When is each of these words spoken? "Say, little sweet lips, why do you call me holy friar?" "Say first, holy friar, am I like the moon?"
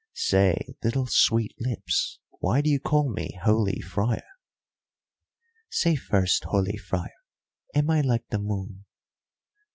"Say, 0.15 0.59
little 0.83 1.05
sweet 1.05 1.53
lips, 1.59 2.17
why 2.39 2.61
do 2.61 2.71
you 2.71 2.79
call 2.79 3.13
me 3.13 3.37
holy 3.43 3.79
friar?" 3.81 4.23
"Say 5.69 5.95
first, 5.95 6.43
holy 6.45 6.77
friar, 6.77 7.13
am 7.75 7.91
I 7.91 8.01
like 8.01 8.27
the 8.29 8.39
moon?" 8.39 8.85